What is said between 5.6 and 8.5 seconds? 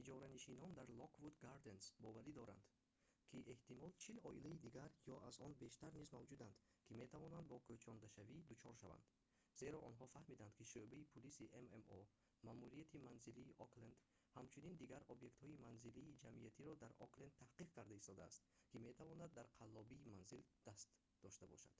бештар низ мавҷуданд ки метавонанд бо кӯчондашавӣ